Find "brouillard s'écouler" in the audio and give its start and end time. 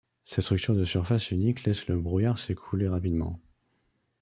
1.99-2.87